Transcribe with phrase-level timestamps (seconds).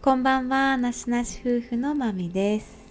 [0.00, 2.86] こんばんは、なしなし夫婦のまみです。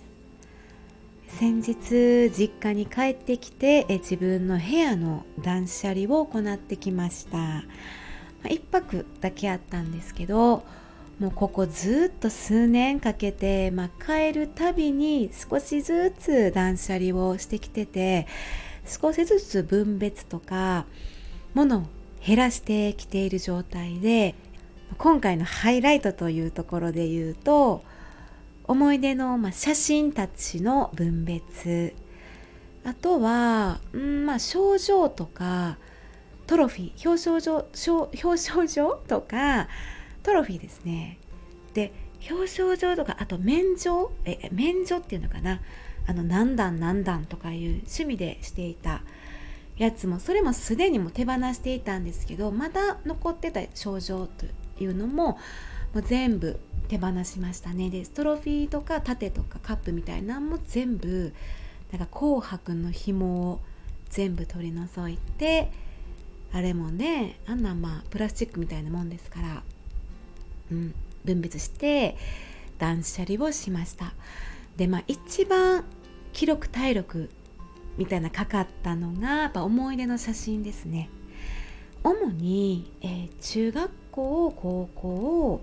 [1.29, 7.63] 先日、実家に帰ってきて、え自分の部屋の断捨離を行ってきました。
[8.43, 10.65] 1泊だけあったんですけど、
[11.17, 18.27] もうここずっと数年かけて、まあ、帰るたびに少しずつ断捨離をしてきてて、
[18.85, 20.85] 少しずつ分別とか、
[21.53, 21.84] 物を
[22.21, 24.35] 減らしてきている状態で、
[24.97, 27.83] 今回のハイライトというところで言うと
[28.63, 31.93] 思い出の、まあ、写真たちの分別。
[32.83, 35.77] あとは、うんまあ、賞状とか
[36.47, 37.67] トロフィー表彰状
[38.23, 39.67] 表彰状とか
[40.23, 41.19] トロフィーですね。
[41.73, 41.91] で
[42.29, 45.61] 表彰状とかあと免状え免状っていうのかな。
[46.07, 49.03] あの何段何段とかいう趣味でしていた
[49.75, 55.38] やつもそれもすでにも手放していたんですけどまだ残ってた症状といういうのも
[55.94, 57.89] もう全部手放しましたね。
[57.89, 61.34] でトロフィーとか盾とかカップみたいなのも全部
[61.92, 63.59] なんか紅白の紐を
[64.09, 65.72] 全部取り除いて
[66.53, 69.64] あれもねあんなまあプラスチックみたいなもんですから、
[70.72, 70.94] うん、
[71.25, 72.17] 分別して
[72.78, 74.14] 断捨離をしました。
[74.78, 75.84] でまあ一番
[76.34, 77.30] 記録体力
[77.97, 81.09] みたいなかかったのがやっぱ思い出の写真ですね。
[82.03, 85.61] 主に、えー、中学校高校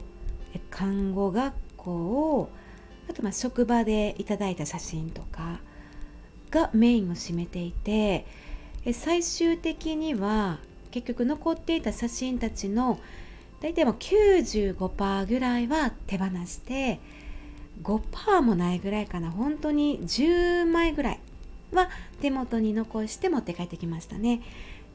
[0.70, 2.48] 看護学校
[3.10, 5.58] あとまあ職場でいただいた写真とか
[6.52, 8.26] がメインを占めていて
[8.92, 10.58] 最終的には
[10.92, 13.00] 結局残っていた写真たちの
[13.60, 17.00] 大体も95%ぐらいは手放して
[17.82, 19.32] 5%もないぐらいかな。
[19.32, 21.20] 本当に10枚ぐらい
[21.72, 21.88] は
[22.20, 24.42] 手元に残して持って帰ってきましたね。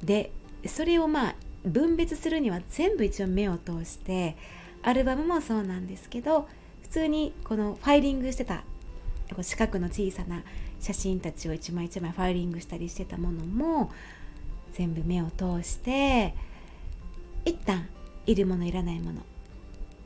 [0.01, 0.31] で
[0.65, 4.37] それをまあ分別するには全部一応目を通して
[4.81, 6.47] アルバムもそうなんですけど
[6.83, 8.63] 普通にこのファイリングしてた
[9.41, 10.43] 四角の小さな
[10.79, 13.91] 写真たちを一枚一枚ファイリングしたりしてたものも
[14.73, 16.33] 全部目を通して
[17.45, 17.87] 一旦
[18.25, 19.21] いるものいらないもの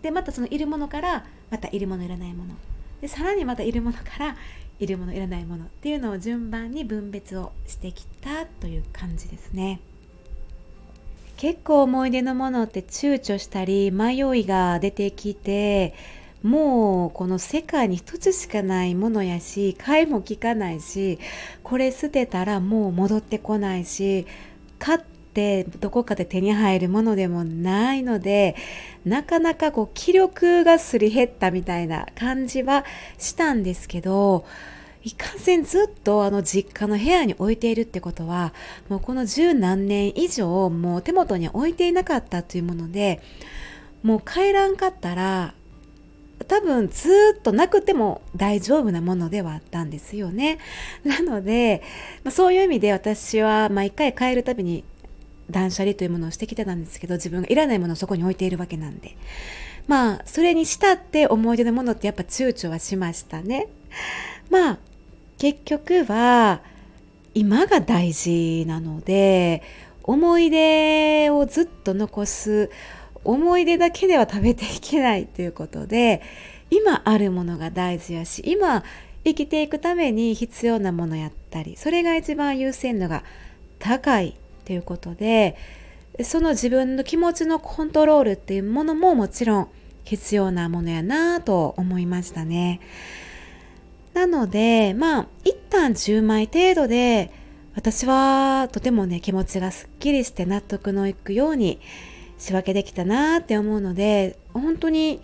[0.01, 2.55] でまたそのいるものからまたいるものいらないもの
[3.01, 4.35] でさらにまたいるものから
[4.79, 9.79] いるものいらないものっていうのを順番に分別をしてきたという感じですね。
[11.43, 15.93] 結構思い出のものって躊躇したり迷いが出てきて
[16.41, 21.19] もうこの世界に一つしかないものやし買いも利かないし
[21.61, 24.25] これ捨てたらもう戻ってこないし
[24.79, 24.99] 買っ
[25.33, 28.55] てどこかで手に入るものでもないので
[29.03, 32.85] なかなかこう気力がすり減ったみたいな感じは
[33.17, 34.45] したんですけど
[35.03, 38.53] いかんせんずっとあの実家の部屋に置いているってことは
[38.89, 43.21] もうこの十何年以上もう手元に置いていなかったというもので
[44.01, 45.53] もう帰らんかったら
[46.47, 50.59] 多分ずっとなくても大丈夫なものではあったんですよね。
[51.03, 51.81] なので、
[52.23, 54.83] まあ、そういう意味で私は毎回帰るたびに
[55.49, 59.15] 断捨離というものをしてきてたんですけど自分がいらないものをそこに置いているわけなんで
[59.87, 63.67] まあそれにしたって思い出のものってやっぱ躊躇はしましたね。
[64.49, 64.79] まあ
[65.43, 66.61] 結局は
[67.33, 69.61] 今が大事なので
[70.01, 72.69] 思い出をずっと残す
[73.25, 76.21] 思い出だけでは食べていけないということで
[76.69, 78.85] 今あるものが大事やし今
[79.25, 83.25] 生きていくために必要なものやったりそれが一番優先度が
[83.79, 85.57] 高いということで
[86.23, 89.69] その自分の気持ちのコントロールっていうものももちろん
[90.05, 92.79] 必要なものやなぁと思いましたね。
[94.13, 97.31] なので、まあ、一旦10枚程度で、
[97.75, 101.79] 私はとてもね、気持ちがすっきりして納得のいくように
[102.37, 105.21] 仕分けできたなって思うので、本当に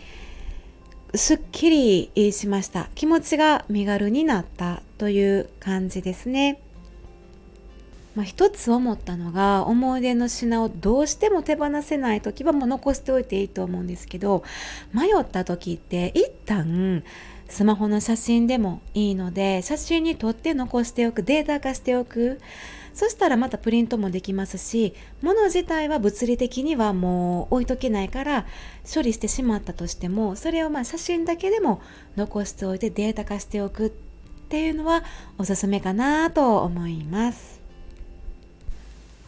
[1.14, 1.70] すっき
[2.16, 2.90] りしました。
[2.96, 6.60] 気持ちが身軽になったという感じですね。
[8.16, 14.44] まあ、一つ思ったのが思い出の品をどうしても手放せない時はもう残しておいていいと思うんですけど
[14.94, 17.04] 迷った時って一旦
[17.50, 22.40] スマホの写真でもいいので写真に撮って残しておくデータ化しておく。
[22.94, 28.46] そしたらまたプリントもできますし物自体は物理的にはもう置いとけないから
[28.94, 31.82] 処理してしまったとしてもそれをまあ写真だけでも
[32.18, 33.90] 残しておいてデータ化しておくっ
[34.50, 35.04] ていうのは
[35.38, 37.62] おすすめかなと思います。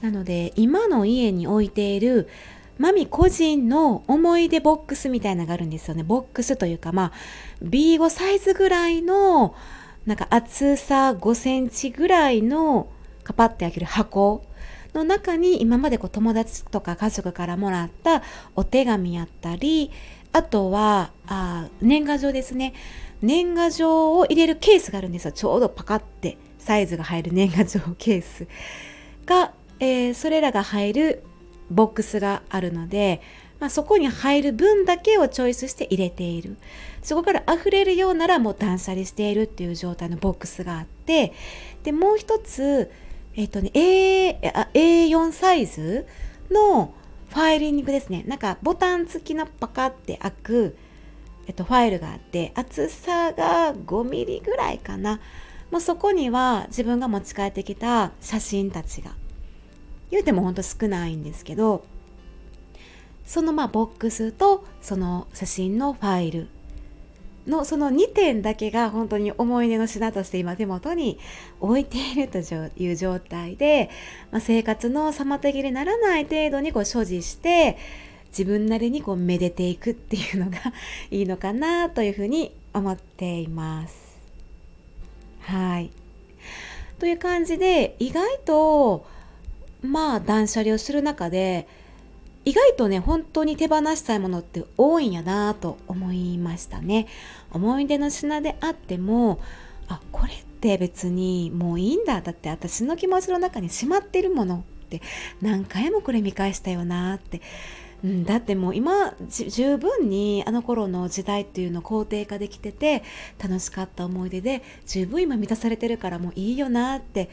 [0.01, 2.27] なので今の家に置いている
[2.77, 6.03] マミ個人の思い出ボックスみたいなのがあるんですよね。
[6.03, 7.12] ボックスというか、まあ、
[7.63, 9.56] B5 サイズぐらいの、
[10.06, 12.88] なんか厚さ5センチぐらいの
[13.23, 14.44] カパって開ける箱
[14.95, 18.23] の中に今までこう友達とか家族からもらった
[18.56, 19.91] お手紙やったり、
[20.33, 22.74] あとはあ年賀状ですね
[23.21, 28.47] 年賀状を入れるケースがあるんですよちょうどパカってサイズが入る年賀状ケース
[29.25, 31.24] が、えー、それらが入る
[31.71, 33.21] ボックスがあるので、
[33.59, 36.57] まあ、そこに入る分だけをチョイスして入れている。
[37.01, 41.33] そこから溢れるようならもう断捨離しているっていう状態のボックスがあって
[41.83, 42.91] でもう一つ
[43.35, 44.39] え、ー、とね A
[44.73, 46.06] A4 サイズ
[46.51, 46.94] の
[47.29, 48.24] ファイリングですね。
[48.27, 50.77] なんかボタン付きのパカって開く、
[51.47, 55.19] えっと、ファイルがあって厚さが5ミリぐらいかな。
[55.71, 59.12] もうそこには自分が持ち帰ってきた写真たちが
[60.11, 61.83] 言うてもほんと少ないんですけど
[63.25, 66.47] そのまあボックスとその写真のファイル
[67.47, 71.17] のその2点だけが本当に思い出の品として今手元に
[71.59, 72.37] 置いていると
[72.77, 73.89] いう状態で、
[74.31, 77.77] まあ、生活の妨げにならない程度にこう所持して
[78.29, 80.57] 自分なりにこうめでていくっていうのが
[81.09, 84.17] いいのかなというふうに思っています。
[85.41, 85.91] はい。
[86.99, 89.05] という感じで意外と
[89.81, 91.67] まあ断捨離をする中で
[92.43, 97.07] 意外とね本当に手放したいものって多いんやなと思いましたね。
[97.51, 99.39] 思い出の品であっても
[99.87, 102.21] あこれって別にもういいんだ。
[102.21, 105.01] だって私の気持ちの中にしまってるものって
[105.41, 107.41] 何回もこれ見返したよなって、
[108.03, 113.03] うん、だってもう今十分にあの頃の時代っていうのを肯定化できてて
[113.41, 117.29] 楽しかった思い出で十分今満たされてるからもういいよなって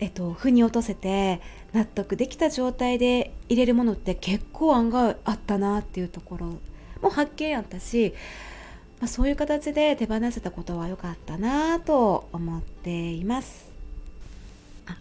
[0.00, 1.40] えっと、腑に落とせて
[1.72, 6.58] 納得できた状態で入れるものって結構案外あったなっていうところ
[7.00, 8.14] も発見あったし、
[9.00, 13.72] まあ、そういう形で手放せたことは良かったなと思っています。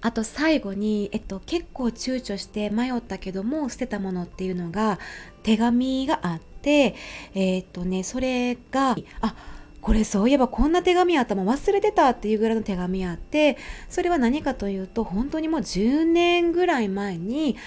[0.01, 4.98] あと最後に、えっと、結構躊躇して迷ったけども捨てたものっていうのが
[5.44, 6.96] 手紙があって
[7.34, 9.36] えー、っとねそれがあ
[9.84, 13.58] これそういえばこんな手紙あったも忘れてたっていうぐらいの手紙あって
[13.90, 17.58] それは何かというと本当にもう10年ぐらい前に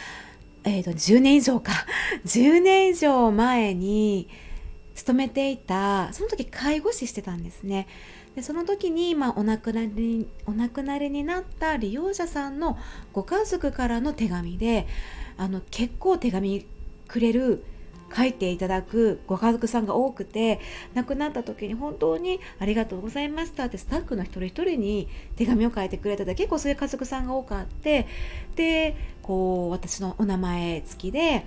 [0.64, 1.72] えーと、10年以上か。
[2.26, 4.28] 10年以上前に
[4.96, 7.86] 勤めていたその時介護士してたんですね。
[8.34, 12.76] でその時に、まあ、お亡くなりお亡くなりになった利用者さんの
[13.12, 14.88] ご家族からの手紙で
[15.36, 16.66] あの結構手紙
[17.06, 17.62] くれる
[18.16, 20.60] 書いていただくご家族さんが多くて
[20.94, 28.06] 亡くなった時に本当にありがとうございましたってスタッフの一人一人に手紙を書いてくれた結構そういう家族さんが多かって
[28.54, 31.44] でこう私のお名前付きで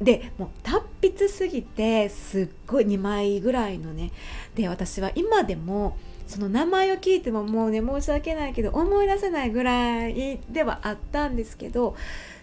[0.00, 4.12] でもう達筆すぎてすっごい2枚ぐらいのね
[4.54, 5.96] で私は今でも
[6.26, 11.96] その名前を聞いてももうね申し訳ないけど思い出せないぐらいではあったんですけど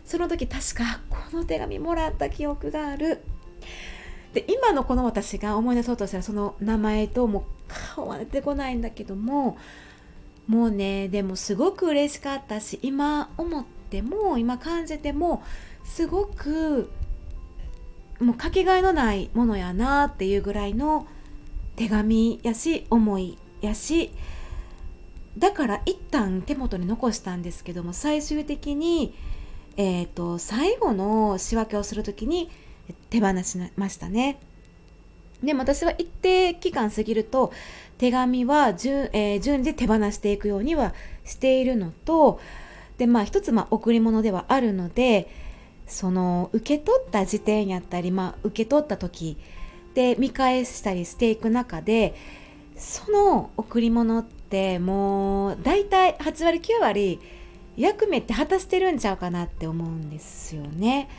[0.05, 3.21] その時確かこの手紙もらった記憶がある。
[4.33, 7.43] で今のこの私が思い出そうとしたらその名前ともう
[7.95, 9.57] 顔は出てこないんだけども
[10.47, 15.43] もうねでもすごく嬉しかったし今思っても今感じても
[15.83, 16.89] すごく
[18.19, 21.07] もうかけがえのないものやなっていうぐらいの
[21.75, 24.11] 手紙やし思いやし
[25.37, 29.13] だから一旦手元に残したんですけども最終的に、
[29.77, 32.51] えーと最後の仕分けをする時に
[33.09, 34.39] 手放しましたね。
[35.43, 37.51] でも私は一定期間過ぎると
[37.97, 40.93] 手紙は順,、えー、順で手放していくようには
[41.25, 42.39] しているのと
[42.97, 45.29] でまあ一つまあ贈り物ではあるので
[45.85, 49.37] その受け取った時点やったり、まあ、受け取った時
[49.93, 52.15] で見返したりしていく中で
[52.77, 57.19] その贈り物ってもう大体8割9割
[57.75, 61.09] 役目って果たしてるんちゃうかなって思うんですよね。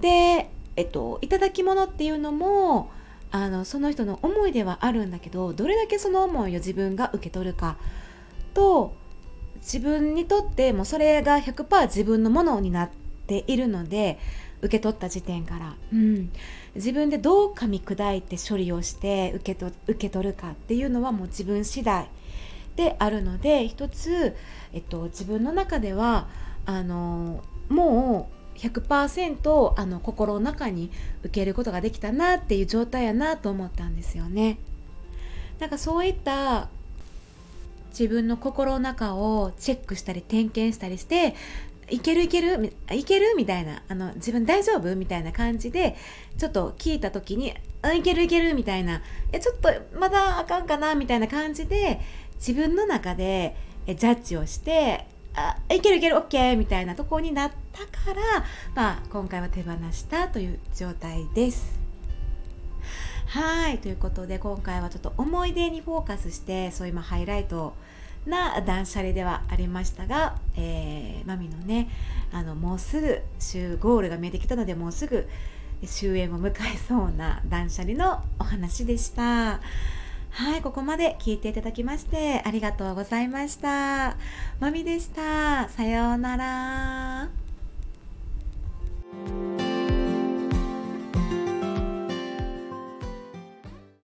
[0.00, 2.90] で、えっと、いただき物っていうのも
[3.30, 7.76] あのその人の思いではあるんだけどどれだけその思いを自分が受け取るか
[8.54, 8.94] と
[9.56, 12.90] 自分にとってもそれが100%自分のものになっ
[13.26, 14.18] ているので
[14.60, 16.30] 受け取った時点から、うん、
[16.74, 22.08] 自分でどう噛み砕いて処理をして受けと受け取るかっていうのはもう自分次第
[22.76, 24.34] であるので一つ、
[24.72, 26.28] えっと、自分の中では
[26.66, 30.90] あのもう100%あの心の中に
[31.22, 34.58] 受けることができたなっていう状態やなと思ったんですよね。
[35.58, 36.68] なんかそういった
[37.90, 41.34] 自分の心の中をチェックしたり点検したりして
[41.88, 45.96] いけるいけるいけるみたいなあの自分大丈夫みたいな感じで
[46.38, 49.00] ちょっと聞いた時にあいけるいけるみたいない
[49.32, 49.68] やちょっと
[49.98, 52.00] まだあかんかなみたいな感じで
[52.36, 53.54] 自分の中で
[53.86, 61.84] ジャッジをしてあいけるいける OK みたいなとこになったから、まあ、今回は手放したという状態です。
[63.26, 67.74] はいということで今回はちょっと思い出にフォーカスしてそういうハイライト
[68.26, 71.88] な断捨離ではありましたが、えー、マミのね
[72.32, 75.28] あのもうすぐ週ゴールが見えてきたのでもうすぐ
[75.84, 79.60] 終焉を迎えそうな断捨離のお話でした
[80.36, 84.16] はいここまで聞いていただきましてありがとうございました。
[84.58, 85.68] まみでした。
[85.68, 87.43] さようなら。